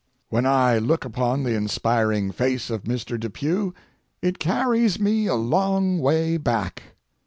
[0.29, 3.19] When I look upon the inspiring face of Mr.
[3.19, 3.75] Depew,
[4.19, 6.95] it carries me a long way back.